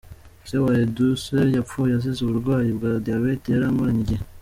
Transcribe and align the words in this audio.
Se 0.47 0.55
wa 0.63 0.73
Edouce 0.85 1.37
yapfuye 1.57 1.91
azize 1.97 2.19
uburwayi 2.23 2.69
bwa 2.77 2.91
diyabete 3.05 3.47
yari 3.51 3.65
amaranye 3.71 4.01
igihe. 4.05 4.23